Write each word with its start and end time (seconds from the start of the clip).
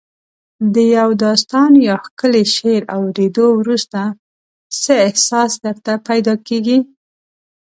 د 0.73 0.75
یو 0.97 1.09
داستان 1.25 1.71
یا 1.87 1.95
ښکلي 2.05 2.43
شعر 2.55 2.81
اوریدو 2.95 3.45
وروسته 3.59 3.99
څه 4.81 4.93
احساس 5.07 5.51
درته 5.65 5.93
پیدا 6.07 6.35
کیږي؟ 6.47 6.79